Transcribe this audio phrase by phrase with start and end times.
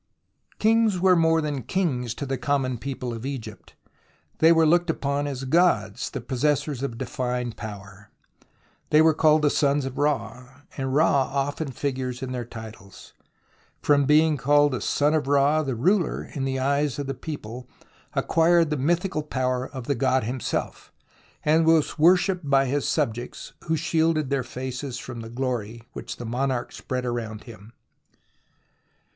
[0.57, 3.75] Kings were more than kings to the common people of Egypt.
[4.39, 8.09] They were looked upon as gods, the possessors of divine power.
[8.89, 13.13] They were called the sons of Ra, and Ra often figures in their titles.
[13.83, 17.69] From being called the son of Ra, the ruler in the eyes of the people
[18.15, 20.91] acquired the mythical power of the god himself,
[21.45, 26.15] and was wor shipped by his subjects, who shielded their faces from the glory which
[26.17, 27.73] the monarch spread around him.